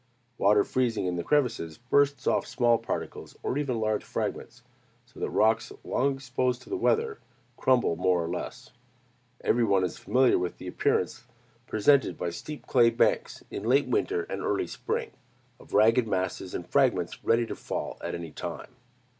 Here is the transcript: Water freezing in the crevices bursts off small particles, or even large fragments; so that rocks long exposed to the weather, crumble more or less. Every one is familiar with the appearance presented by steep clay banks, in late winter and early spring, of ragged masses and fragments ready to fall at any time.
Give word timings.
Water 0.39 0.63
freezing 0.63 1.05
in 1.05 1.15
the 1.15 1.23
crevices 1.23 1.77
bursts 1.77 2.25
off 2.25 2.47
small 2.47 2.79
particles, 2.79 3.37
or 3.43 3.55
even 3.59 3.79
large 3.79 4.03
fragments; 4.03 4.63
so 5.05 5.19
that 5.19 5.29
rocks 5.29 5.71
long 5.83 6.15
exposed 6.15 6.63
to 6.63 6.71
the 6.71 6.75
weather, 6.75 7.19
crumble 7.55 7.95
more 7.95 8.23
or 8.23 8.27
less. 8.27 8.71
Every 9.41 9.63
one 9.63 9.83
is 9.83 9.99
familiar 9.99 10.39
with 10.39 10.57
the 10.57 10.65
appearance 10.65 11.25
presented 11.67 12.17
by 12.17 12.31
steep 12.31 12.65
clay 12.65 12.89
banks, 12.89 13.43
in 13.51 13.61
late 13.61 13.85
winter 13.85 14.23
and 14.23 14.41
early 14.41 14.65
spring, 14.65 15.11
of 15.59 15.75
ragged 15.75 16.07
masses 16.07 16.55
and 16.55 16.67
fragments 16.67 17.23
ready 17.23 17.45
to 17.45 17.55
fall 17.55 17.99
at 18.03 18.15
any 18.15 18.31
time. 18.31 18.71